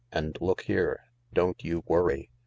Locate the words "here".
0.63-1.03